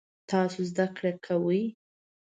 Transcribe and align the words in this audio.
تاسو 0.31 0.59
زده 0.69 0.85
کړی 0.95 1.11
کوئ؟ 1.25 1.63